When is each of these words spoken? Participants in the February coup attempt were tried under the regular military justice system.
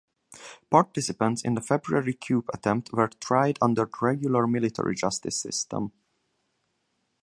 Participants 0.71 1.43
in 1.43 1.53
the 1.53 1.61
February 1.61 2.15
coup 2.15 2.43
attempt 2.55 2.91
were 2.91 3.07
tried 3.19 3.59
under 3.61 3.85
the 3.85 3.97
regular 4.01 4.47
military 4.47 4.95
justice 4.95 5.39
system. 5.39 5.91